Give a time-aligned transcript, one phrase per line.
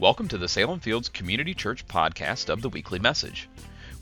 [0.00, 3.50] Welcome to the Salem Fields Community Church podcast of the weekly message.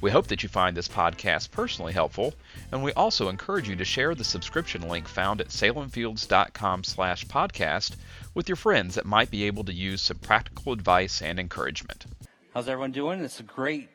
[0.01, 2.35] We hope that you find this podcast personally helpful,
[2.71, 7.97] and we also encourage you to share the subscription link found at salemfields.com/podcast
[8.33, 12.07] with your friends that might be able to use some practical advice and encouragement.
[12.55, 13.25] How's everyone doing?
[13.25, 13.89] It's a great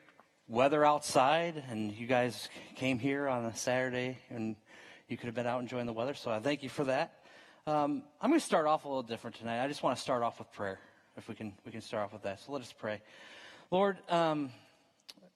[0.46, 4.56] weather outside, and you guys came here on a Saturday, and
[5.08, 6.12] you could have been out enjoying the weather.
[6.12, 7.14] So I thank you for that.
[7.66, 9.64] Um, I'm going to start off a little different tonight.
[9.64, 10.78] I just want to start off with prayer,
[11.16, 11.52] if we can.
[11.64, 12.40] We can start off with that.
[12.40, 13.00] So let us pray.
[13.70, 14.50] Lord, um,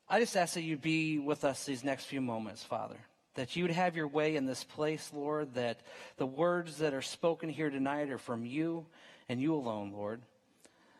[0.08, 2.98] I just ask that you be with us these next few moments, Father.
[3.34, 5.54] That you would have your way in this place, Lord.
[5.54, 5.80] That
[6.16, 8.86] the words that are spoken here tonight are from you
[9.28, 10.22] and you alone, Lord.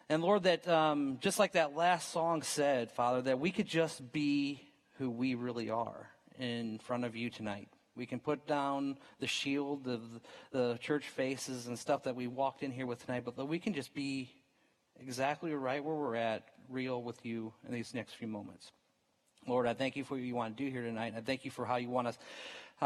[0.09, 4.13] And Lord, that um, just like that last song said, Father, that we could just
[4.13, 4.63] be
[4.99, 6.09] who we really are
[6.39, 7.69] in front of you tonight.
[7.95, 10.01] We can put down the shield of
[10.53, 13.59] the church faces and stuff that we walked in here with tonight, but that we
[13.59, 14.31] can just be
[15.01, 18.73] exactly right where we're at, real with you in these next few moments.
[19.47, 21.15] Lord, I thank you for what you want to do here tonight.
[21.17, 22.19] I thank you for how you want us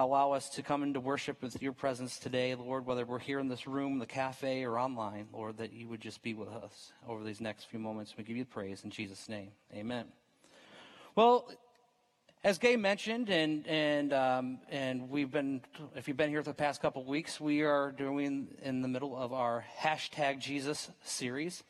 [0.00, 3.48] allow us to come into worship with your presence today, Lord, whether we're here in
[3.48, 7.22] this room, the cafe, or online, Lord, that you would just be with us over
[7.22, 8.14] these next few moments.
[8.16, 9.50] We give you praise in Jesus' name.
[9.74, 10.06] Amen.
[11.14, 11.50] Well,
[12.42, 15.60] as Gay mentioned, and and um, and we've been,
[15.94, 18.88] if you've been here for the past couple of weeks, we are doing in the
[18.88, 21.62] middle of our hashtag Jesus series,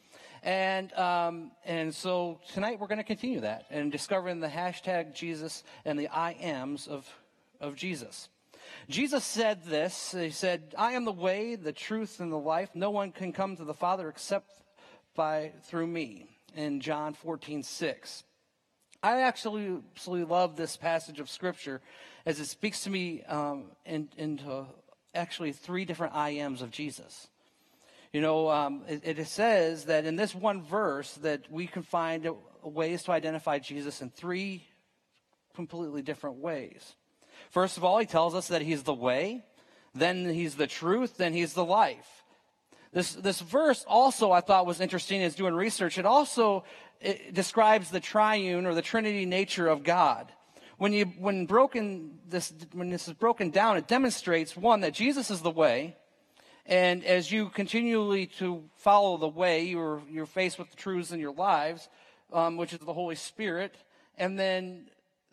[0.42, 5.62] and um, and so tonight we're going to continue that and discovering the hashtag Jesus
[5.84, 7.08] and the I ams of
[7.60, 8.28] of Jesus.
[8.88, 10.12] Jesus said this.
[10.12, 12.70] He said, I am the way, the truth, and the life.
[12.74, 14.50] No one can come to the Father except
[15.14, 16.26] by through me.
[16.54, 18.24] In John 14, 6.
[19.02, 21.80] I actually absolutely love this passage of Scripture
[22.26, 24.66] as it speaks to me um, in, into
[25.14, 27.28] actually three different I ams of Jesus.
[28.12, 32.28] You know, um, it, it, says that in this one verse that we can find
[32.62, 34.66] ways to identify Jesus in three
[35.54, 36.94] completely different ways.
[37.50, 39.44] First of all, he tells us that he's the way,
[39.94, 42.24] then he's the truth, then he's the life.
[42.92, 45.96] This, this verse also I thought was interesting as doing research.
[45.96, 46.64] It also
[47.00, 50.30] it describes the triune or the trinity nature of God.
[50.76, 55.30] When, you, when, broken, this, when this is broken down, it demonstrates, one, that Jesus
[55.30, 55.96] is the way,
[56.66, 61.20] and as you continually to follow the way, you're, you're faced with the truths in
[61.20, 61.88] your lives,
[62.32, 63.74] um, which is the Holy Spirit.
[64.16, 64.86] And then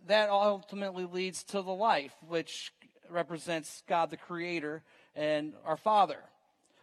[0.08, 2.74] that ultimately leads to the life, which
[3.10, 4.84] represents God the Creator
[5.16, 6.18] and our Father.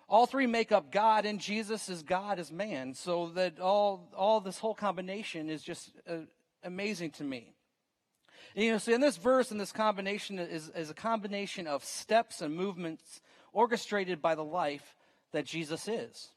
[0.08, 2.94] All three make up God, and Jesus is God as man.
[2.94, 6.18] So that all all this whole combination is just uh,
[6.62, 7.54] amazing to me.
[8.54, 12.40] You know, so in this verse, and this combination is, is a combination of steps
[12.40, 13.20] and movements
[13.56, 14.94] orchestrated by the life
[15.32, 16.28] that Jesus is.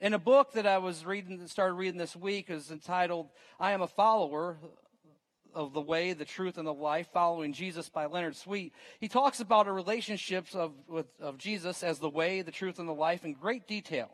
[0.00, 3.28] In a book that I was reading, started reading this week, is entitled
[3.58, 4.58] "I Am a Follower."
[5.52, 8.72] of the way, the truth, and the life, following Jesus by Leonard Sweet.
[9.00, 12.88] He talks about the relationships of, with, of Jesus as the way, the truth, and
[12.88, 14.10] the life in great detail.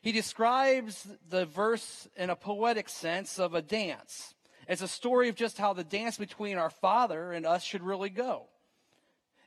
[0.00, 4.34] He describes the verse in a poetic sense of a dance.
[4.66, 8.08] It's a story of just how the dance between our Father and us should really
[8.08, 8.48] go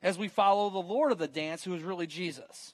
[0.01, 2.73] as we follow the Lord of the dance, who is really Jesus.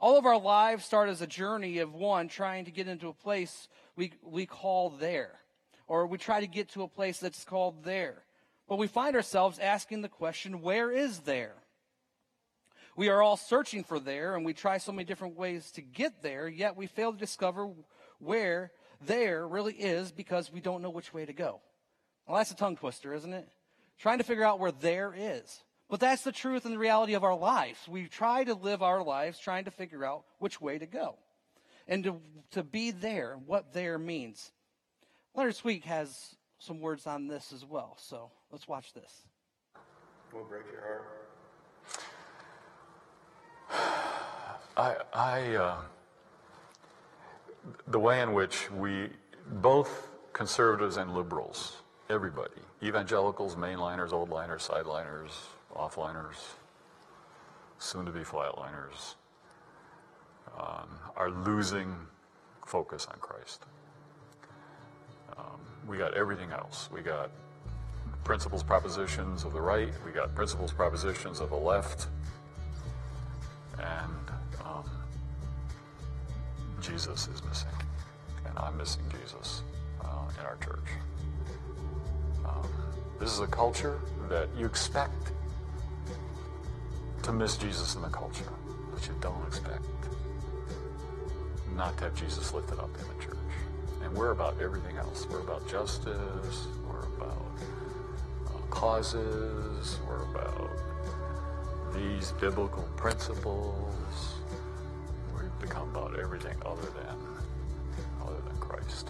[0.00, 3.14] All of our lives start as a journey of one trying to get into a
[3.14, 5.38] place we, we call there
[5.86, 8.24] or we try to get to a place that's called there.
[8.68, 11.54] But we find ourselves asking the question, where is there?
[12.96, 16.22] We are all searching for there, and we try so many different ways to get
[16.22, 17.70] there, yet we fail to discover
[18.18, 18.72] where
[19.04, 21.60] there really is because we don't know which way to go.
[22.26, 23.48] Well, that's a tongue twister, isn't it?
[23.98, 25.62] Trying to figure out where there is.
[25.92, 27.86] But that's the truth and the reality of our lives.
[27.86, 31.16] We try to live our lives trying to figure out which way to go
[31.86, 32.16] and to,
[32.52, 34.52] to be there, what there means.
[35.34, 37.98] Leonard Sweet has some words on this as well.
[38.00, 39.26] So let's watch this.
[40.32, 40.80] Will break your
[43.68, 44.46] heart?
[44.78, 45.76] I, I uh,
[47.88, 49.10] the way in which we,
[49.46, 55.32] both conservatives and liberals, everybody, evangelicals, mainliners, oldliners, sideliners,
[55.76, 56.36] offliners,
[57.78, 59.14] soon to be flatliners,
[60.58, 61.94] um, are losing
[62.66, 63.64] focus on Christ.
[65.36, 66.88] Um, we got everything else.
[66.92, 67.30] We got
[68.24, 69.92] principles, propositions of the right.
[70.04, 72.06] We got principles, propositions of the left.
[73.78, 74.30] And
[74.64, 74.84] um,
[76.80, 77.68] Jesus is missing.
[78.46, 79.62] And I'm missing Jesus
[80.04, 80.06] uh,
[80.38, 80.90] in our church.
[82.44, 82.68] Um,
[83.18, 85.32] this is a culture that you expect
[87.22, 88.44] to miss Jesus in the culture,
[88.92, 89.84] but you don't expect
[91.76, 93.36] not to have Jesus lifted up in the church.
[94.02, 95.26] And we're about everything else.
[95.30, 97.46] We're about justice, we're about
[98.46, 100.70] uh, causes, we're about
[101.94, 104.34] these biblical principles.
[105.34, 107.16] We've become about everything other than
[108.22, 109.08] other than Christ.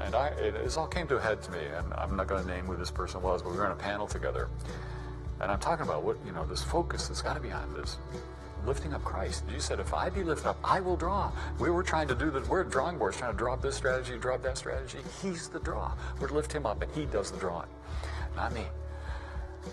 [0.00, 2.42] And I, it, it all came to a head to me, and I'm not going
[2.42, 4.48] to name who this person was, but we were on a panel together,
[5.42, 7.98] and I'm talking about what you know, this focus that's got to be on this
[8.64, 9.44] lifting up Christ.
[9.52, 11.32] You said, if I be lifted up, I will draw.
[11.58, 14.36] We were trying to do the, we're drawing boards, trying to draw this strategy, draw
[14.36, 14.98] that strategy.
[15.20, 15.92] He's the draw.
[16.20, 17.68] We're to lift him up, and he does the drawing,
[18.36, 18.64] not me.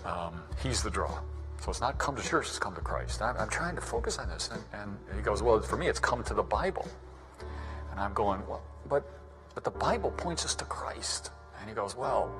[0.04, 1.20] Um, he's the draw.
[1.60, 3.20] So it's not come to church, it's come to Christ.
[3.22, 4.50] I'm, I'm trying to focus on this.
[4.50, 6.88] And, and he goes, well, for me, it's come to the Bible.
[7.90, 9.04] And I'm going, well, but,
[9.54, 11.30] but the Bible points us to Christ.
[11.60, 12.34] And he goes, well,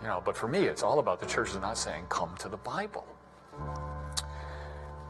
[0.00, 2.48] you know, but for me, it's all about the church is not saying, come to
[2.48, 3.06] the Bible.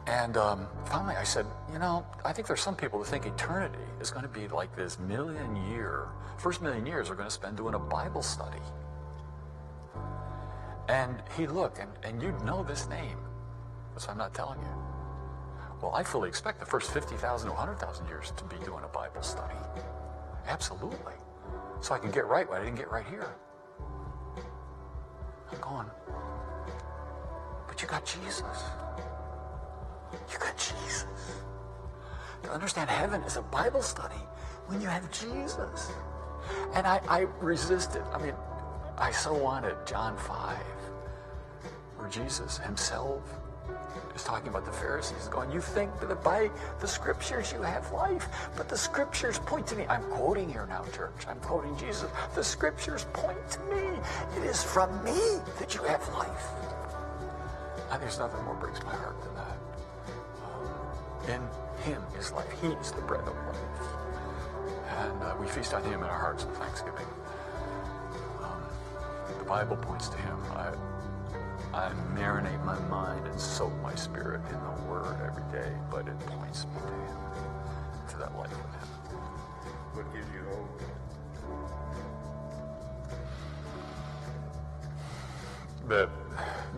[0.07, 3.83] And um, finally, I said, you know, I think there's some people who think eternity
[4.01, 6.07] is going to be like this million year,
[6.37, 8.61] first million years are going to spend doing a Bible study.
[10.89, 13.17] And he looked, and, and you'd know this name,
[13.95, 14.75] so I'm not telling you.
[15.81, 19.21] Well, I fully expect the first 50,000 to 100,000 years to be doing a Bible
[19.21, 19.55] study.
[20.47, 21.13] Absolutely.
[21.79, 23.35] So I can get right what I didn't get right here.
[25.51, 25.87] I'm going,
[27.67, 28.43] but you got Jesus.
[30.31, 31.05] You got Jesus.
[32.43, 34.21] To understand heaven is a Bible study
[34.67, 35.91] when you have Jesus.
[36.73, 38.01] And I, I resisted.
[38.13, 38.33] I mean,
[38.97, 40.57] I so wanted John 5,
[41.97, 43.40] where Jesus himself
[44.15, 46.49] is talking about the Pharisees, going, You think that by
[46.79, 49.85] the scriptures you have life, but the scriptures point to me.
[49.87, 51.27] I'm quoting here now, church.
[51.27, 52.09] I'm quoting Jesus.
[52.35, 53.99] The scriptures point to me.
[54.37, 56.47] It is from me that you have life.
[57.91, 59.57] And there's nothing more breaks my heart than that.
[61.35, 61.41] In
[61.83, 62.51] him is life.
[62.61, 63.57] He is the bread of life.
[64.97, 67.05] And uh, we feast on him in our hearts of thanksgiving.
[68.41, 68.61] Um,
[69.37, 70.37] the Bible points to him.
[70.51, 70.73] I,
[71.73, 76.19] I marinate my mind and soak my spirit in the Word every day, but it
[76.19, 77.17] points me to him,
[78.09, 78.87] to that life with him.
[79.93, 80.81] What gives you hope?
[85.87, 86.09] That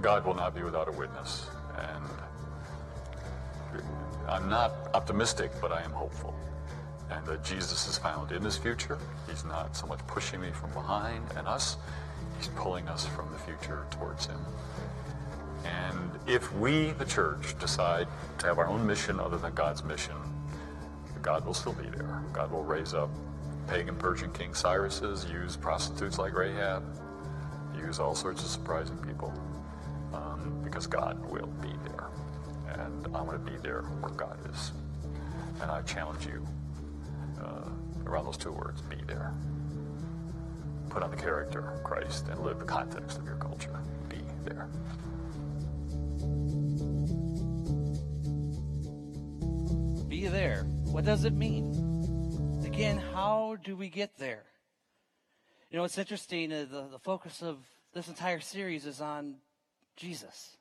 [0.02, 1.48] God will not be without a witness.
[1.78, 2.06] And
[4.28, 6.36] I'm not optimistic, but I am hopeful.
[7.10, 9.00] And that Jesus is found in his future.
[9.28, 11.78] He's not so much pushing me from behind and us,
[12.44, 14.40] he's pulling us from the future towards him.
[15.66, 18.08] And if we, the church, decide
[18.40, 20.16] to have our own mission other than God's mission,
[21.22, 22.22] God will still be there.
[22.34, 23.10] God will raise up
[23.68, 26.84] pagan Persian King Cyruses, use prostitutes like Rahab,
[27.80, 29.34] use all sorts of surprising people,
[30.14, 32.10] um, because God will be there.
[32.78, 34.74] And I want to be there where God is.
[35.62, 36.46] And I challenge you
[37.42, 37.70] uh,
[38.06, 39.34] around those two words be there.
[40.94, 43.80] Put on the character of Christ and live the context of your culture.
[44.10, 44.68] Be there.
[50.08, 50.66] Be there.
[50.84, 52.62] What does it mean?
[52.64, 54.44] Again, how do we get there?
[55.72, 56.54] You know, it's interesting.
[56.54, 57.58] Uh, the, the focus of
[57.96, 59.38] this entire series is on
[59.96, 60.58] Jesus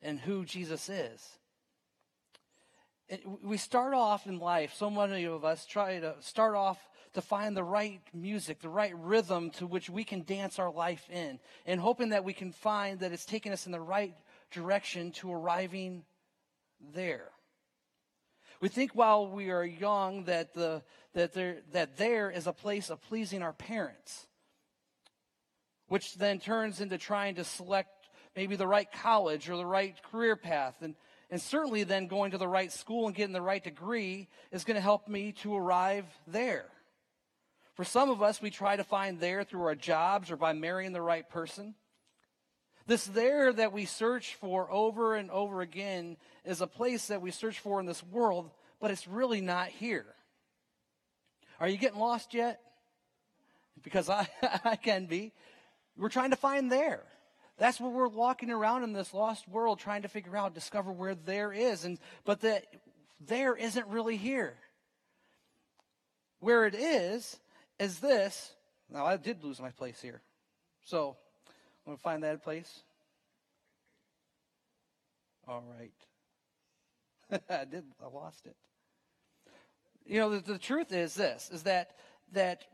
[0.00, 1.20] and who Jesus is.
[3.08, 6.78] It, we start off in life, so many of us try to start off
[7.14, 11.08] to find the right music, the right rhythm to which we can dance our life
[11.10, 14.14] in, and hoping that we can find that it's taking us in the right
[14.50, 16.04] direction to arriving
[16.94, 17.30] there.
[18.60, 20.82] We think while we are young that, the,
[21.14, 24.26] that, there, that there is a place of pleasing our parents,
[25.88, 27.88] which then turns into trying to select
[28.36, 30.76] maybe the right college or the right career path.
[30.80, 30.94] And,
[31.28, 34.76] and certainly then going to the right school and getting the right degree is going
[34.76, 36.66] to help me to arrive there.
[37.74, 40.92] For some of us, we try to find there through our jobs or by marrying
[40.92, 41.74] the right person.
[42.86, 47.30] This there that we search for over and over again is a place that we
[47.30, 48.50] search for in this world,
[48.80, 50.06] but it's really not here.
[51.60, 52.60] Are you getting lost yet?
[53.82, 54.28] Because I,
[54.64, 55.32] I can be.
[55.96, 57.04] We're trying to find there.
[57.58, 61.14] That's what we're walking around in this lost world trying to figure out, discover where
[61.14, 61.84] there is.
[61.84, 62.64] And but that
[63.20, 64.54] there isn't really here.
[66.40, 67.38] Where it is,
[67.78, 68.52] is this.
[68.90, 70.20] Now I did lose my place here.
[70.84, 71.16] So
[71.84, 72.80] I'm going to find that place.
[75.48, 77.40] All right.
[77.50, 77.84] I did.
[78.02, 78.56] I lost it.
[80.04, 81.90] You know, the, the truth is this: is that
[82.32, 82.64] that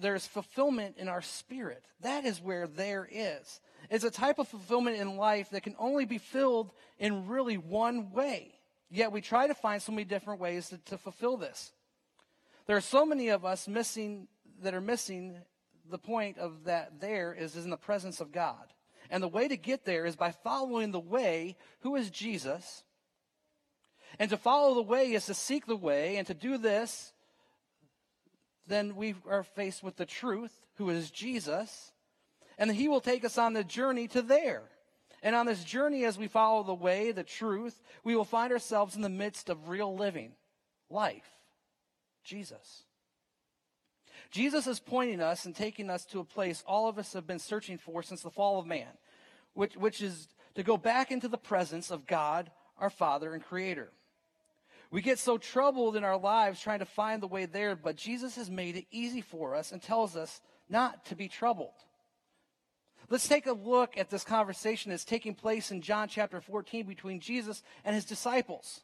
[0.00, 1.84] there's fulfillment in our spirit.
[2.00, 3.60] That is where there is.
[3.90, 8.12] It's a type of fulfillment in life that can only be filled in really one
[8.12, 8.54] way.
[8.90, 11.72] Yet we try to find so many different ways to, to fulfill this.
[12.68, 14.28] There are so many of us missing
[14.62, 15.38] that are missing
[15.90, 18.74] the point of that there is, is in the presence of God.
[19.08, 22.84] And the way to get there is by following the way, who is Jesus.
[24.18, 27.14] And to follow the way is to seek the way, and to do this,
[28.66, 31.92] then we are faced with the truth, who is Jesus.
[32.58, 34.64] And he will take us on the journey to there.
[35.22, 38.94] And on this journey, as we follow the way, the truth, we will find ourselves
[38.94, 40.32] in the midst of real living,
[40.90, 41.37] life,
[42.28, 42.84] Jesus.
[44.30, 47.38] Jesus is pointing us and taking us to a place all of us have been
[47.38, 48.88] searching for since the fall of man,
[49.54, 53.90] which, which is to go back into the presence of God, our Father and Creator.
[54.90, 58.36] We get so troubled in our lives trying to find the way there, but Jesus
[58.36, 61.74] has made it easy for us and tells us not to be troubled.
[63.10, 67.20] Let's take a look at this conversation that's taking place in John chapter 14 between
[67.20, 68.82] Jesus and his disciples.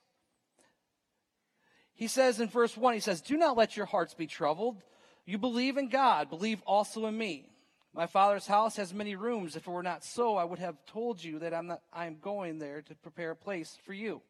[1.95, 4.83] He says in verse 1, he says, Do not let your hearts be troubled.
[5.27, 7.49] You believe in God, believe also in me.
[7.95, 9.55] My Father's house has many rooms.
[9.55, 12.59] If it were not so, I would have told you that I'm, not, I'm going
[12.59, 14.21] there to prepare a place for you.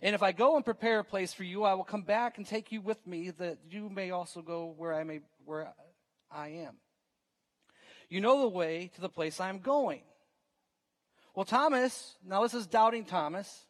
[0.00, 2.46] And if I go and prepare a place for you, I will come back and
[2.46, 5.72] take you with me, that you may also go where I may where
[6.30, 6.76] I am.
[8.08, 10.02] You know the way to the place I am going.
[11.34, 13.66] Well, Thomas, now this is doubting Thomas,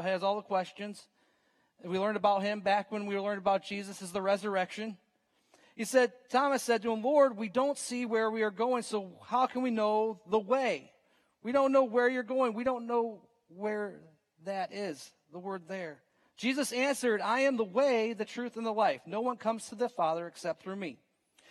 [0.00, 1.06] has all the questions.
[1.82, 4.96] We learned about him back when we learned about Jesus is the resurrection.
[5.74, 9.12] He said, Thomas said to him, Lord, we don't see where we are going, so
[9.26, 10.92] how can we know the way?
[11.42, 12.54] We don't know where you're going.
[12.54, 14.00] We don't know where
[14.44, 16.00] that is, the word there.
[16.36, 19.00] Jesus answered, I am the way, the truth, and the life.
[19.06, 20.98] No one comes to the Father except through me.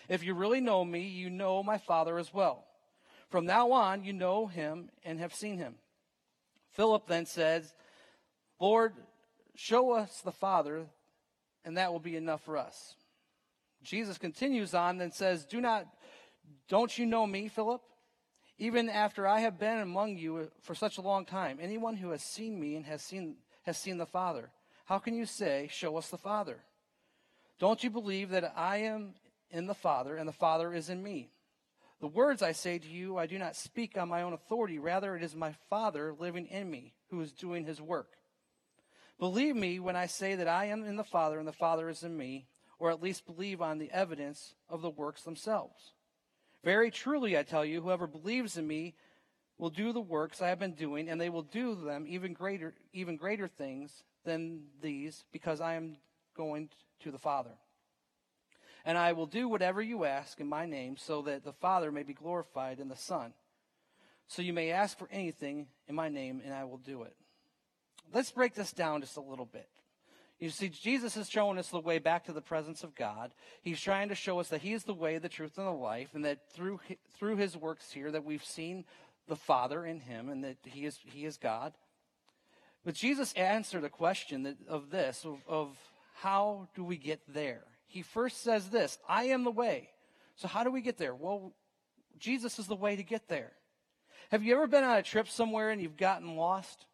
[0.09, 2.65] If you really know me, you know my Father as well.
[3.29, 5.75] From now on, you know him and have seen him.
[6.71, 7.73] Philip then says,
[8.59, 8.93] Lord,
[9.55, 10.85] show us the Father,
[11.63, 12.95] and that will be enough for us.
[13.83, 15.85] Jesus continues on and says, Do not,
[16.69, 17.81] don't you know me, Philip?
[18.57, 22.23] Even after I have been among you for such a long time, anyone who has
[22.23, 24.49] seen me and has seen, has seen the Father.
[24.85, 26.59] How can you say, Show us the Father?
[27.59, 29.13] Don't you believe that I am
[29.49, 31.29] in the Father and the Father is in me?
[31.99, 34.77] The words I say to you, I do not speak on my own authority.
[34.77, 38.17] Rather, it is my Father living in me who is doing his work.
[39.19, 42.03] Believe me when I say that I am in the Father and the Father is
[42.03, 42.47] in me
[42.79, 45.93] or at least believe on the evidence of the works themselves.
[46.63, 48.95] Very truly, I tell you, whoever believes in me
[49.57, 52.73] will do the works I have been doing, and they will do them even greater,
[52.91, 55.97] even greater things than these, because I am
[56.35, 56.69] going
[57.01, 57.51] to the Father.
[58.85, 62.03] And I will do whatever you ask in my name, so that the Father may
[62.03, 63.33] be glorified in the Son.
[64.27, 67.15] So you may ask for anything in my name, and I will do it.
[68.11, 69.69] Let's break this down just a little bit.
[70.39, 73.31] You see, Jesus is showing us the way back to the presence of God.
[73.61, 76.09] He's trying to show us that He is the way, the truth, and the life,
[76.13, 76.79] and that through
[77.17, 78.83] through His works here, that we've seen
[79.27, 81.73] the Father in Him, and that He is He is God.
[82.83, 85.77] But Jesus answered a question that, of this of, of
[86.15, 87.63] how do we get there?
[87.87, 89.89] He first says this: "I am the way."
[90.35, 91.13] So how do we get there?
[91.15, 91.53] Well,
[92.19, 93.53] Jesus is the way to get there.
[94.31, 96.85] Have you ever been on a trip somewhere and you've gotten lost?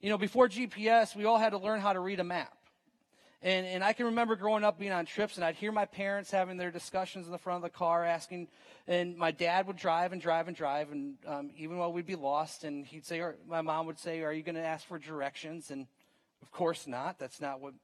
[0.00, 2.52] You know, before GPS, we all had to learn how to read a map.
[3.42, 6.30] And, and I can remember growing up being on trips, and I'd hear my parents
[6.30, 8.48] having their discussions in the front of the car, asking,
[8.86, 12.16] and my dad would drive and drive and drive, and um, even while we'd be
[12.16, 14.98] lost, and he'd say, or my mom would say, "Are you going to ask for
[14.98, 15.86] directions?" And
[16.42, 17.18] of course not.
[17.18, 17.74] That's not what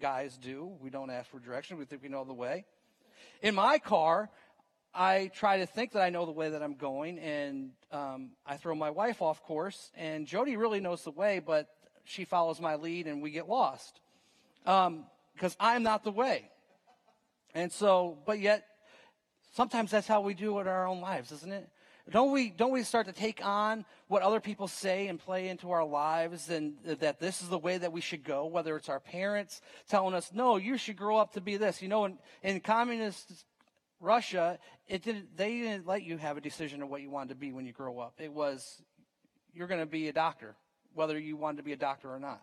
[0.00, 0.72] guys do.
[0.80, 1.78] We don't ask for directions.
[1.78, 2.64] We think we know the way.
[3.42, 4.28] In my car,
[4.94, 8.56] I try to think that I know the way that I'm going, and um, I
[8.56, 9.90] throw my wife off course.
[9.96, 11.68] And Jody really knows the way, but
[12.04, 14.00] she follows my lead, and we get lost
[14.62, 15.06] because um,
[15.58, 16.50] I'm not the way.
[17.54, 18.66] And so, but yet,
[19.54, 21.68] sometimes that's how we do it in our own lives, isn't it?
[22.10, 25.70] Don't we, don't we start to take on what other people say and play into
[25.70, 29.00] our lives and that this is the way that we should go, whether it's our
[29.00, 31.80] parents telling us, no, you should grow up to be this.
[31.80, 33.46] You know, in, in communist
[34.04, 37.34] Russia, it didn't, they didn't let you have a decision of what you wanted to
[37.34, 38.14] be when you grow up.
[38.18, 38.82] It was,
[39.52, 40.54] you're going to be a doctor,
[40.94, 42.42] whether you wanted to be a doctor or not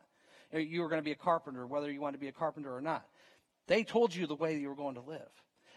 [0.59, 2.81] you were going to be a carpenter, whether you wanted to be a carpenter or
[2.81, 3.05] not.
[3.67, 5.29] They told you the way you were going to live.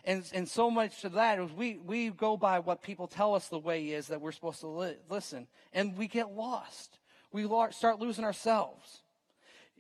[0.05, 3.49] And, and so much of that is we, we go by what people tell us
[3.49, 5.47] the way is that we're supposed to li- listen.
[5.73, 6.99] And we get lost.
[7.33, 9.03] We start losing ourselves.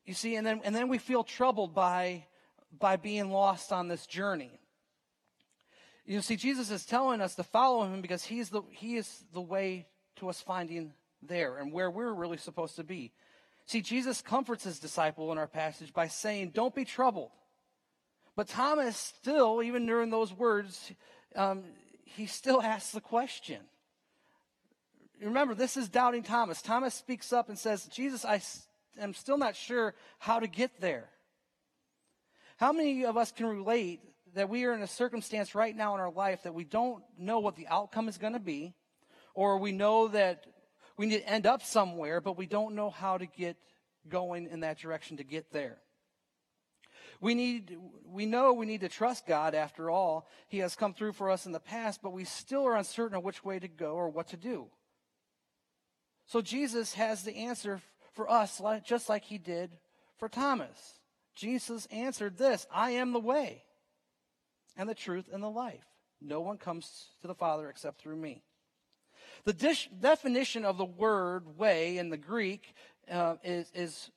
[0.06, 2.26] You see, and then, and then we feel troubled by,
[2.78, 4.60] by being lost on this journey.
[6.06, 9.40] You see, Jesus is telling us to follow him because he's the, he is the
[9.40, 10.92] way to us finding
[11.22, 13.12] there and where we're really supposed to be.
[13.66, 17.30] See, Jesus comforts his disciple in our passage by saying, Don't be troubled.
[18.36, 20.92] But Thomas still, even during those words,
[21.34, 21.62] um,
[22.04, 23.60] he still asks the question.
[25.22, 26.60] Remember, this is doubting Thomas.
[26.60, 28.42] Thomas speaks up and says, Jesus, I
[29.00, 31.08] am still not sure how to get there.
[32.56, 34.00] How many of us can relate
[34.34, 37.38] that we are in a circumstance right now in our life that we don't know
[37.38, 38.74] what the outcome is going to be,
[39.34, 40.46] or we know that
[40.96, 43.56] we need to end up somewhere, but we don't know how to get
[44.08, 45.78] going in that direction to get there?
[47.20, 50.28] We need we know we need to trust God after all.
[50.48, 53.24] He has come through for us in the past, but we still are uncertain of
[53.24, 54.66] which way to go or what to do.
[56.26, 57.80] So Jesus has the answer
[58.12, 59.70] for us just like he did
[60.18, 60.98] for Thomas.
[61.34, 63.62] Jesus answered this, I am the way
[64.76, 65.84] and the truth and the life.
[66.20, 68.42] No one comes to the Father except through me.
[69.44, 72.74] The dish, definition of the word way in the Greek
[73.10, 74.10] uh, is, is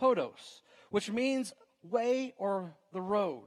[0.00, 3.46] hodos, which means way or the road.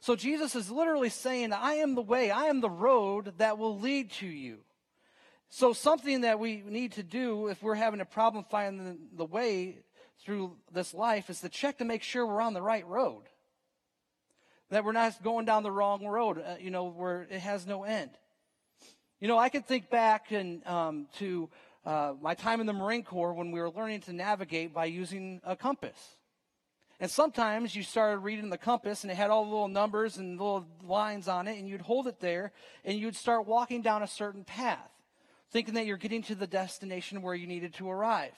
[0.00, 3.78] So Jesus is literally saying, I am the way, I am the road that will
[3.78, 4.58] lead to you.
[5.48, 9.24] So, something that we need to do if we're having a problem finding the, the
[9.24, 9.78] way
[10.20, 13.22] through this life is to check to make sure we're on the right road
[14.70, 17.84] that we're not going down the wrong road, uh, you know, where it has no
[17.84, 18.10] end.
[19.20, 21.48] You know, I can think back and um, to
[21.84, 25.40] uh, my time in the Marine Corps when we were learning to navigate by using
[25.44, 26.16] a compass.
[26.98, 30.38] And sometimes you started reading the compass and it had all the little numbers and
[30.38, 32.52] little lines on it, and you'd hold it there
[32.84, 34.90] and you'd start walking down a certain path,
[35.50, 38.34] thinking that you're getting to the destination where you needed to arrive.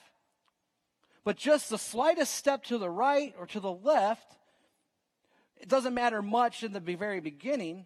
[1.23, 4.35] But just the slightest step to the right or to the left
[5.59, 7.85] it doesn't matter much in the very beginning,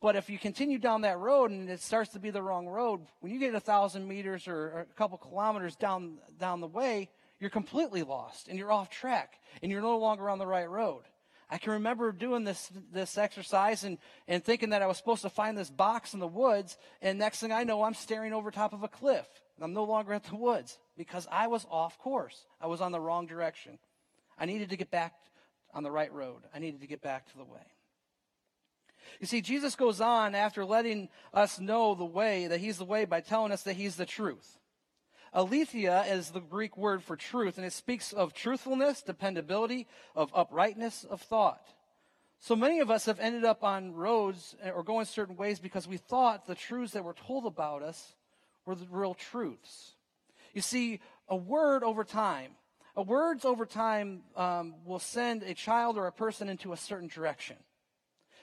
[0.00, 3.00] but if you continue down that road and it starts to be the wrong road,
[3.20, 7.08] when you get a thousand meters or a couple kilometers down down the way,
[7.40, 11.04] you're completely lost and you're off track and you're no longer on the right road.
[11.48, 15.30] I can remember doing this this exercise and, and thinking that I was supposed to
[15.30, 18.72] find this box in the woods, and next thing I know, I'm staring over top
[18.72, 19.26] of a cliff.
[19.60, 22.44] I'm no longer at the woods because I was off course.
[22.60, 23.78] I was on the wrong direction.
[24.38, 25.14] I needed to get back
[25.74, 26.42] on the right road.
[26.54, 27.60] I needed to get back to the way.
[29.20, 33.04] You see, Jesus goes on after letting us know the way, that he's the way,
[33.04, 34.58] by telling us that he's the truth.
[35.32, 41.04] Aletheia is the Greek word for truth, and it speaks of truthfulness, dependability, of uprightness
[41.04, 41.66] of thought.
[42.38, 45.96] So many of us have ended up on roads or going certain ways because we
[45.96, 48.14] thought the truths that were told about us
[48.66, 49.94] were the real truths.
[50.52, 52.52] You see, a word over time
[53.02, 57.56] words over time um, will send a child or a person into a certain direction.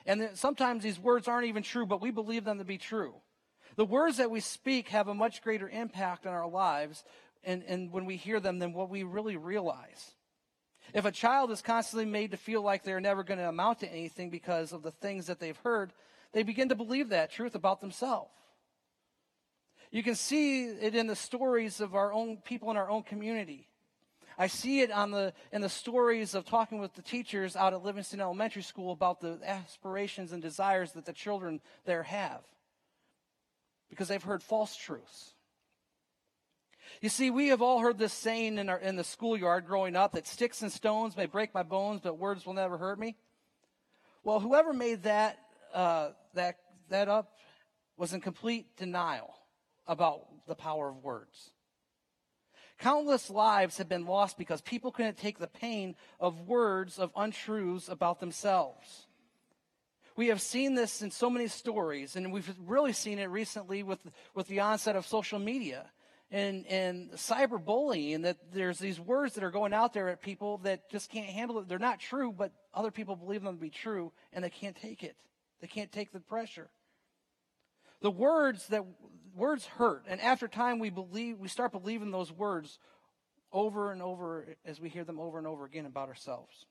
[0.06, 3.14] And sometimes these words aren't even true, but we believe them to be true.
[3.76, 7.04] The words that we speak have a much greater impact on our lives
[7.44, 10.12] and, and when we hear them than what we really realize.
[10.94, 13.92] If a child is constantly made to feel like they're never going to amount to
[13.92, 15.94] anything because of the things that they've heard,
[16.34, 18.32] they begin to believe that truth about themselves.
[19.92, 23.68] You can see it in the stories of our own people in our own community.
[24.38, 27.84] I see it on the, in the stories of talking with the teachers out at
[27.84, 32.42] Livingston Elementary School about the aspirations and desires that the children there have
[33.90, 35.34] because they've heard false truths.
[37.02, 40.14] You see, we have all heard this saying in, our, in the schoolyard growing up
[40.14, 43.16] that sticks and stones may break my bones, but words will never hurt me.
[44.24, 45.40] Well, whoever made that,
[45.74, 46.58] uh, that,
[46.90, 47.34] that up
[47.98, 49.34] was in complete denial
[49.88, 51.52] about the power of words.
[52.82, 57.88] Countless lives have been lost because people couldn't take the pain of words of untruths
[57.88, 59.06] about themselves.
[60.16, 64.00] We have seen this in so many stories, and we've really seen it recently with,
[64.34, 65.92] with the onset of social media
[66.32, 70.90] and, and cyberbullying, that there's these words that are going out there at people that
[70.90, 71.68] just can't handle it.
[71.68, 75.04] They're not true, but other people believe them to be true, and they can't take
[75.04, 75.18] it.
[75.62, 76.72] They can't take the pressure.
[78.02, 78.84] The words that
[79.36, 82.80] words hurt, and after time we believe we start believing those words
[83.52, 86.66] over and over as we hear them over and over again about ourselves.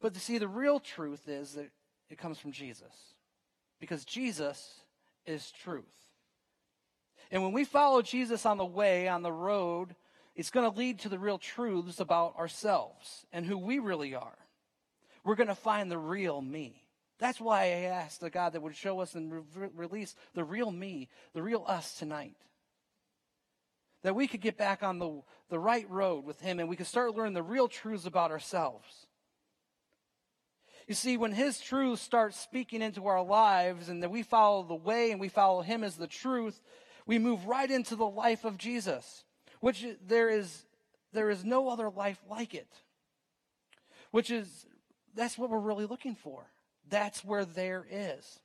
[0.00, 1.70] But to see the real truth is that
[2.10, 3.14] it comes from Jesus.
[3.78, 4.80] Because Jesus
[5.26, 5.84] is truth.
[7.30, 9.94] And when we follow Jesus on the way, on the road,
[10.34, 14.36] it's going to lead to the real truths about ourselves and who we really are.
[15.24, 16.81] We're going to find the real me.
[17.22, 20.72] That's why I asked the God that would show us and re- release the real
[20.72, 22.34] me, the real us tonight.
[24.02, 26.88] That we could get back on the, the right road with Him and we could
[26.88, 29.06] start learning the real truths about ourselves.
[30.88, 34.74] You see, when His truth starts speaking into our lives and that we follow the
[34.74, 36.60] way and we follow Him as the truth,
[37.06, 39.22] we move right into the life of Jesus,
[39.60, 40.64] which there is,
[41.12, 42.66] there is no other life like it.
[44.10, 44.66] Which is
[45.14, 46.51] that's what we're really looking for.
[46.88, 48.40] That's where there is.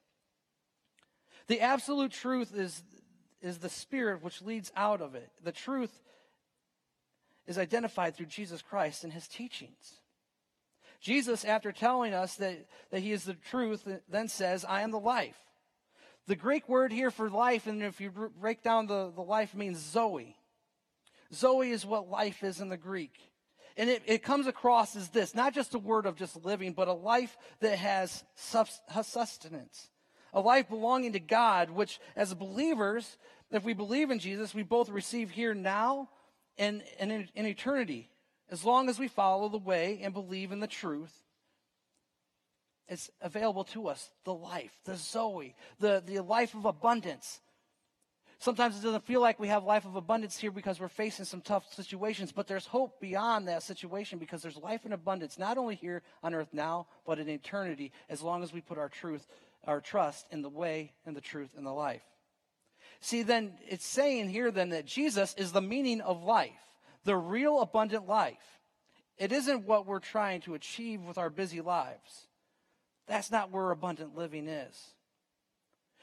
[1.48, 2.84] The absolute truth is,
[3.42, 5.30] is the spirit which leads out of it.
[5.44, 6.02] The truth
[7.46, 10.02] is identified through Jesus Christ and his teachings.
[11.00, 15.00] Jesus, after telling us that, that he is the truth, then says, I am the
[15.00, 15.38] life.
[16.28, 19.80] The Greek word here for life, and if you break down the, the life, means
[19.80, 20.36] Zoe.
[21.34, 23.14] Zoe is what life is in the Greek.
[23.78, 26.88] And it, it comes across as this not just a word of just living, but
[26.88, 29.90] a life that has sustenance,
[30.34, 33.18] a life belonging to God, which as believers,
[33.52, 36.10] if we believe in Jesus, we both receive here now
[36.58, 38.10] and, and in, in eternity,
[38.50, 41.24] as long as we follow the way and believe in the truth
[42.88, 44.10] it's available to us.
[44.24, 47.42] The life, the Zoe, the, the life of abundance.
[48.40, 51.42] Sometimes it doesn't feel like we have life of abundance here because we're facing some
[51.42, 55.74] tough situations, but there's hope beyond that situation because there's life in abundance, not only
[55.74, 59.26] here on earth now, but in eternity, as long as we put our truth,
[59.66, 62.04] our trust in the way and the truth and the life.
[63.00, 66.52] See, then it's saying here then that Jesus is the meaning of life,
[67.06, 68.60] the real abundant life.
[69.18, 72.28] It isn't what we're trying to achieve with our busy lives.
[73.08, 74.94] That's not where abundant living is.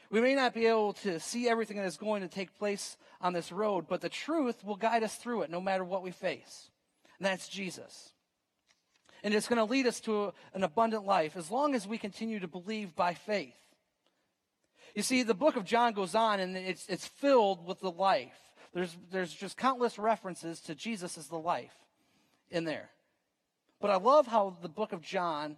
[0.09, 3.33] We may not be able to see everything that is going to take place on
[3.33, 6.69] this road, but the truth will guide us through it no matter what we face.
[7.19, 8.13] And that's Jesus.
[9.23, 12.39] And it's going to lead us to an abundant life as long as we continue
[12.39, 13.57] to believe by faith.
[14.93, 18.37] You see, the book of John goes on and it's, it's filled with the life.
[18.73, 21.73] There's, there's just countless references to Jesus as the life
[22.49, 22.91] in there.
[23.81, 25.57] But I love how the book of John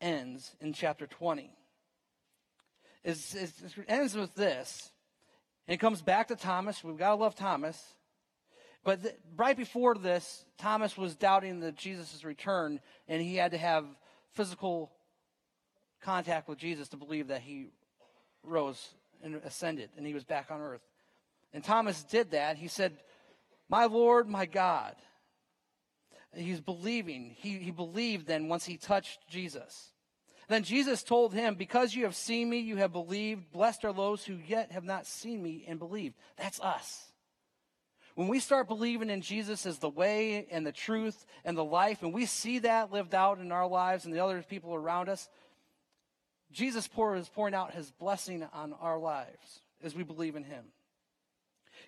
[0.00, 1.50] ends in chapter 20
[3.04, 4.90] is, is, it ends with this.
[5.66, 6.82] And it comes back to Thomas.
[6.82, 7.80] We've got to love Thomas.
[8.84, 13.58] But th- right before this, Thomas was doubting that Jesus' return, and he had to
[13.58, 13.86] have
[14.32, 14.90] physical
[16.02, 17.68] contact with Jesus to believe that he
[18.42, 20.82] rose and ascended and he was back on earth.
[21.54, 22.56] And Thomas did that.
[22.56, 22.92] He said,
[23.68, 24.96] My Lord, my God.
[26.34, 27.36] He's believing.
[27.38, 29.91] He, he believed then once he touched Jesus.
[30.48, 33.52] Then Jesus told him, Because you have seen me, you have believed.
[33.52, 36.14] Blessed are those who yet have not seen me and believed.
[36.36, 37.12] That's us.
[38.14, 42.02] When we start believing in Jesus as the way and the truth and the life,
[42.02, 45.28] and we see that lived out in our lives and the other people around us,
[46.50, 50.64] Jesus is pouring out his blessing on our lives as we believe in him.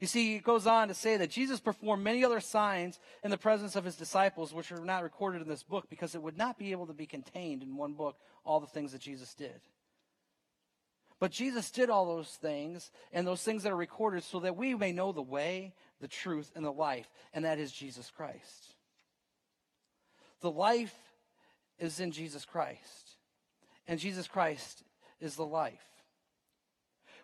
[0.01, 3.39] You see, it goes on to say that Jesus performed many other signs in the
[3.39, 6.59] presence of his disciples, which are not recorded in this book because it would not
[6.59, 9.61] be able to be contained in one book, all the things that Jesus did.
[11.21, 14.75] But Jesus did all those things and those things that are recorded so that we
[14.75, 18.75] may know the way, the truth, and the life, and that is Jesus Christ.
[20.41, 20.95] The life
[21.79, 23.17] is in Jesus Christ,
[23.89, 24.83] and Jesus Christ
[25.21, 25.94] is the life.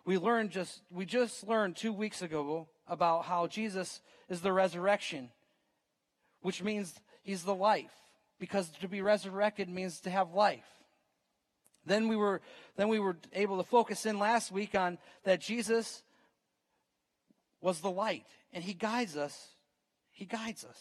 [0.05, 5.29] We learned just we just learned 2 weeks ago about how Jesus is the resurrection,
[6.41, 7.91] which means he's the life
[8.39, 10.65] because to be resurrected means to have life.
[11.85, 12.41] Then we were
[12.75, 16.03] then we were able to focus in last week on that Jesus
[17.61, 19.55] was the light and he guides us.
[20.11, 20.79] He guides us.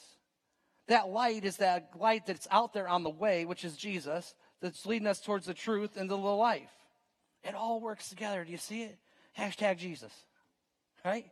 [0.89, 4.87] That light is that light that's out there on the way, which is Jesus, that's
[4.87, 6.73] leading us towards the truth and the life.
[7.45, 8.45] It all works together.
[8.45, 8.99] Do you see it?
[9.39, 10.13] Hashtag Jesus.
[11.05, 11.27] Right?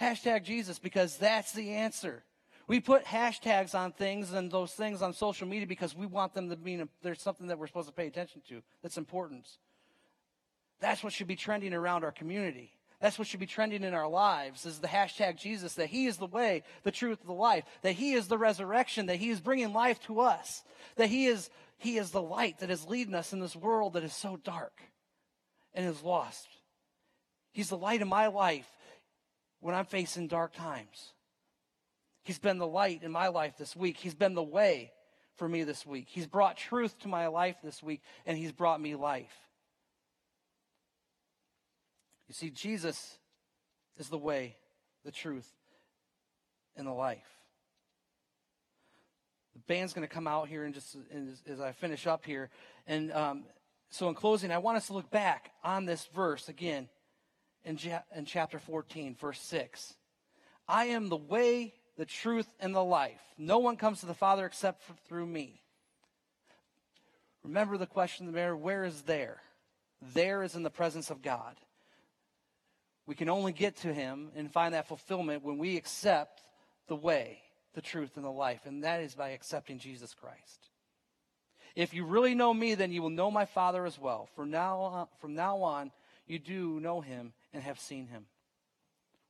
[0.00, 2.24] Hashtag Jesus because that's the answer.
[2.66, 6.48] We put hashtags on things and those things on social media because we want them
[6.50, 9.48] to mean there's something that we're supposed to pay attention to that's important.
[10.80, 12.70] That's what should be trending around our community.
[13.00, 16.18] That's what should be trending in our lives is the hashtag Jesus, that He is
[16.18, 19.72] the way, the truth, the life, that He is the resurrection, that He is bringing
[19.72, 20.62] life to us,
[20.96, 24.04] that He is, He is the light that is leading us in this world that
[24.04, 24.80] is so dark
[25.72, 26.46] and is lost.
[27.52, 28.68] He's the light of my life
[29.60, 31.12] when I'm facing dark times.
[32.22, 33.96] He's been the light in my life this week.
[33.96, 34.92] He's been the way
[35.36, 36.06] for me this week.
[36.08, 39.34] He's brought truth to my life this week, and He's brought me life.
[42.28, 43.18] You see, Jesus
[43.98, 44.56] is the way,
[45.04, 45.50] the truth,
[46.76, 47.26] and the life.
[49.54, 52.50] The band's going to come out here and just as, as, I finish up here.
[52.86, 53.44] And um,
[53.88, 56.88] so, in closing, I want us to look back on this verse again
[57.64, 57.78] in,
[58.14, 59.94] in chapter 14, verse 6.
[60.68, 63.20] I am the way, the truth, and the life.
[63.36, 65.62] No one comes to the Father except for, through me.
[67.42, 69.40] Remember the question there where is there?
[70.14, 71.56] There is in the presence of God.
[73.06, 76.42] We can only get to Him and find that fulfillment when we accept
[76.86, 77.40] the way,
[77.74, 80.68] the truth, and the life, and that is by accepting Jesus Christ.
[81.74, 84.28] If you really know me, then you will know my Father as well.
[84.34, 85.92] From now on, from now on,
[86.26, 88.26] you do know him and have seen him.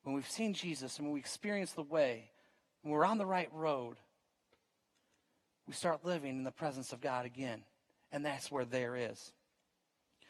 [0.02, 2.30] When we've seen Jesus and when we experience the way,
[2.82, 3.96] when we're on the right road,
[5.66, 7.62] we start living in the presence of God again.
[8.12, 9.32] And that's where there is.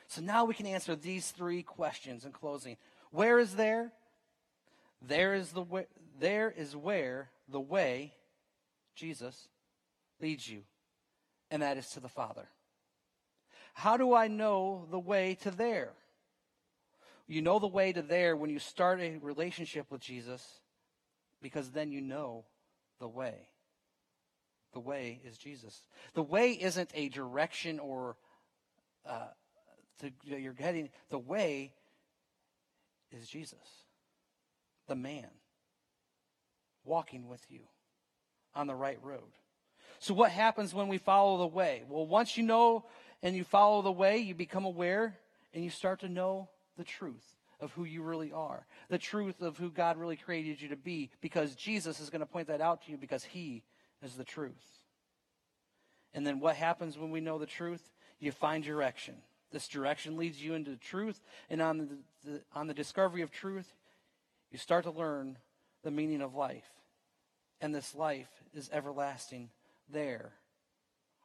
[0.06, 2.76] So now we can answer these three questions in closing.
[3.10, 3.92] Where is there?
[5.00, 5.86] There is the way,
[6.18, 8.12] there is where the way,
[8.94, 9.48] Jesus,
[10.20, 10.62] leads you,
[11.50, 12.48] and that is to the Father.
[13.72, 15.92] How do I know the way to there?
[17.30, 20.44] You know the way to there when you start a relationship with Jesus,
[21.40, 22.44] because then you know
[22.98, 23.46] the way.
[24.72, 25.80] The way is Jesus.
[26.14, 28.16] The way isn't a direction or
[29.06, 29.28] uh,
[30.00, 30.88] to, you're heading.
[31.10, 31.72] The way
[33.12, 33.84] is Jesus,
[34.88, 35.28] the man,
[36.84, 37.60] walking with you
[38.56, 39.30] on the right road.
[40.00, 41.84] So, what happens when we follow the way?
[41.88, 42.86] Well, once you know
[43.22, 45.16] and you follow the way, you become aware
[45.54, 49.58] and you start to know the truth of who you really are, the truth of
[49.58, 52.84] who God really created you to be, because Jesus is going to point that out
[52.84, 53.62] to you because He
[54.02, 54.84] is the truth.
[56.14, 57.90] And then what happens when we know the truth?
[58.18, 59.16] You find direction.
[59.52, 61.88] This direction leads you into the truth, and on the,
[62.24, 63.72] the, on the discovery of truth,
[64.50, 65.38] you start to learn
[65.82, 66.68] the meaning of life.
[67.60, 69.50] And this life is everlasting
[69.92, 70.32] there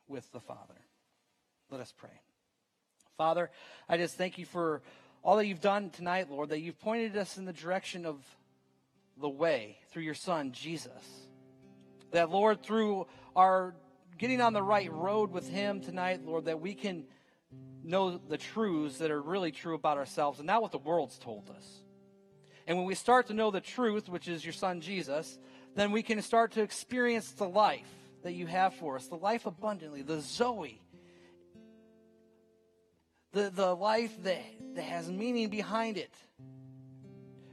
[0.07, 0.81] with the Father.
[1.69, 2.21] Let us pray.
[3.17, 3.49] Father,
[3.87, 4.81] I just thank you for
[5.25, 8.23] all that you've done tonight, Lord, that you've pointed us in the direction of
[9.19, 10.91] the way through your Son, Jesus.
[12.11, 13.73] That, Lord, through our
[14.19, 17.05] getting on the right road with Him tonight, Lord, that we can
[17.83, 21.49] know the truths that are really true about ourselves and not what the world's told
[21.49, 21.65] us.
[22.67, 25.39] And when we start to know the truth, which is your son Jesus,
[25.73, 27.89] then we can start to experience the life
[28.21, 30.81] that you have for us, the life abundantly, the Zoe,
[33.35, 34.41] the, the life that,
[34.75, 36.13] that has meaning behind it.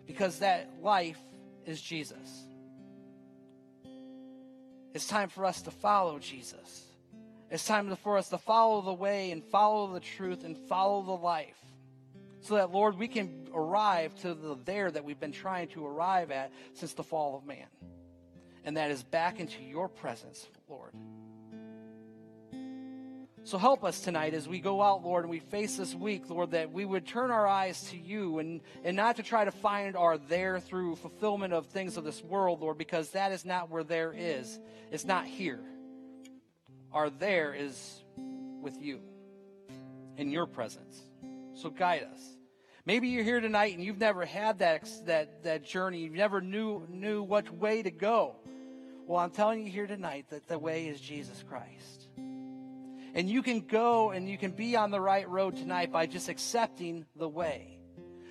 [0.07, 1.19] Because that life
[1.67, 2.47] is Jesus.
[4.95, 6.87] It's time for us to follow Jesus.
[7.51, 11.13] It's time for us to follow the way and follow the truth and follow the
[11.13, 11.59] life.
[12.43, 16.31] So that, Lord, we can arrive to the there that we've been trying to arrive
[16.31, 17.67] at since the fall of man.
[18.65, 20.93] And that is back into your presence, Lord.
[23.45, 26.53] So help us tonight as we go out, Lord, and we face this week, Lord,
[26.53, 29.97] that we would turn our eyes to you and, and not to try to find
[29.97, 33.83] our there through fulfillment of things of this world, Lord, because that is not where
[33.83, 34.61] there is.
[34.93, 35.61] It's not here
[36.93, 38.03] Our there is
[38.61, 39.01] with you
[40.17, 41.03] in your presence.
[41.55, 42.21] So guide us.
[42.87, 45.99] Maybe you're here tonight and you've never had that, that, that journey.
[45.99, 48.37] You never knew, knew what way to go.
[49.07, 52.02] Well, I'm telling you here tonight that the way is Jesus Christ.
[53.15, 56.29] And you can go and you can be on the right road tonight by just
[56.29, 57.79] accepting the way,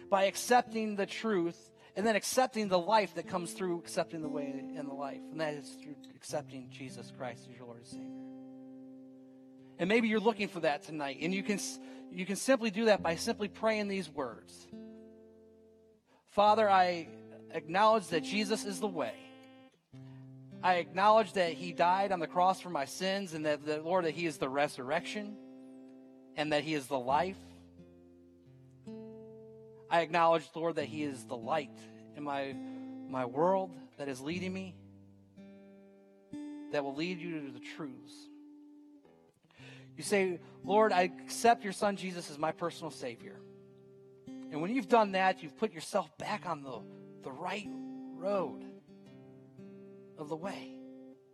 [0.10, 4.46] by accepting the truth, and then accepting the life that comes through accepting the way
[4.76, 5.22] and the life.
[5.32, 8.22] And that is through accepting Jesus Christ as your Lord and Savior.
[9.78, 11.18] And maybe you're looking for that tonight.
[11.22, 11.60] And you can,
[12.12, 14.68] you can simply do that by simply praying these words
[16.32, 17.10] Father, I
[17.52, 19.14] acknowledge that Jesus is the way.
[20.64, 24.06] I acknowledge that He died on the cross for my sins, and that, that, Lord,
[24.06, 25.36] that He is the resurrection,
[26.36, 27.38] and that He is the life.
[29.90, 31.78] I acknowledge, Lord, that He is the light
[32.16, 32.56] in my,
[33.10, 34.76] my world that is leading me,
[36.72, 38.14] that will lead you to the truths.
[39.98, 43.36] You say, Lord, I accept your son Jesus as my personal Savior.
[44.52, 46.80] And when you've done that, you've put yourself back on the,
[47.24, 47.70] the right
[48.16, 48.66] road
[50.22, 50.76] of the way.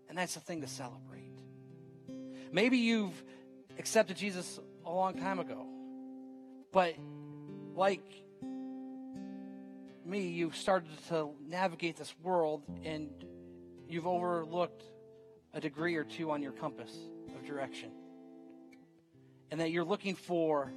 [0.09, 1.37] And that's a thing to celebrate.
[2.51, 3.21] Maybe you've
[3.77, 5.67] accepted Jesus a long time ago,
[6.71, 6.95] but
[7.75, 8.05] like
[10.05, 13.09] me, you've started to navigate this world and
[13.87, 14.83] you've overlooked
[15.53, 16.91] a degree or two on your compass
[17.35, 17.91] of direction
[19.51, 20.71] and that you're looking for,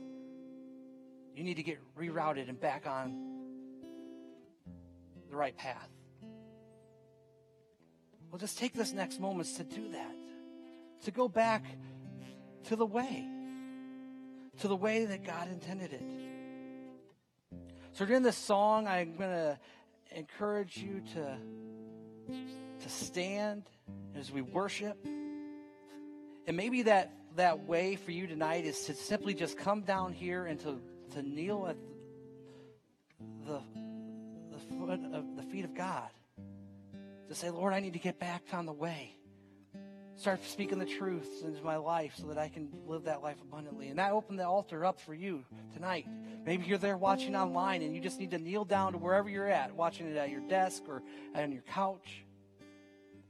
[1.34, 3.14] you need to get rerouted and back on
[5.30, 5.88] the right path.
[8.30, 10.14] Well, just take this next moments to do that,
[11.04, 11.64] to go back
[12.64, 13.26] to the way,
[14.60, 16.02] to the way that God intended it.
[17.92, 19.58] So during this song, I'm going to
[20.12, 21.36] encourage you to,
[22.80, 23.64] to stand
[24.14, 24.96] as we worship.
[26.46, 30.46] And maybe that that way for you tonight is to simply just come down here
[30.46, 30.80] and to,
[31.12, 31.76] to kneel at
[33.46, 33.60] the,
[34.50, 36.10] the foot of the feet of God.
[37.30, 39.16] To say, Lord, I need to get back on the way
[40.20, 43.88] start speaking the truth into my life so that I can live that life abundantly.
[43.88, 46.06] And I open the altar up for you tonight.
[46.44, 49.48] Maybe you're there watching online and you just need to kneel down to wherever you're
[49.48, 51.02] at, watching it at your desk or
[51.34, 52.22] on your couch.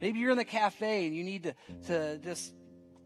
[0.00, 1.54] Maybe you're in the cafe and you need to,
[1.86, 2.52] to just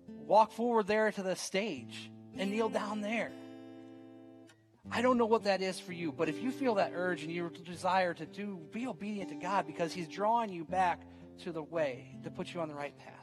[0.08, 3.32] walk forward there to the stage and kneel down there.
[4.90, 7.32] I don't know what that is for you, but if you feel that urge and
[7.32, 11.00] your desire to do, be obedient to God because He's drawing you back
[11.42, 13.14] to the way to put you on the right path.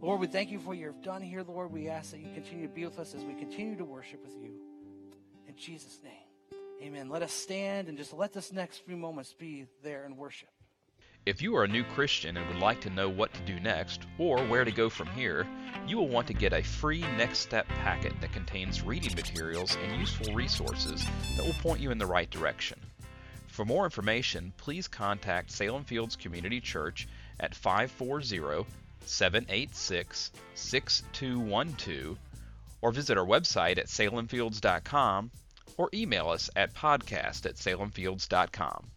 [0.00, 1.72] Lord, we thank you for what you've done here, Lord.
[1.72, 4.34] We ask that you continue to be with us as we continue to worship with
[4.34, 4.54] you.
[5.48, 7.08] In Jesus' name, amen.
[7.08, 10.48] Let us stand and just let this next few moments be there in worship.
[11.24, 14.00] If you are a new Christian and would like to know what to do next
[14.18, 15.46] or where to go from here,
[15.86, 20.00] you will want to get a free Next Step packet that contains reading materials and
[20.00, 21.06] useful resources
[21.36, 22.80] that will point you in the right direction.
[23.46, 27.06] For more information, please contact Salem Fields Community Church
[27.38, 28.66] at 540
[29.06, 32.18] 786 6212
[32.80, 35.30] or visit our website at salemfields.com
[35.76, 38.90] or email us at podcast at salemfields.com.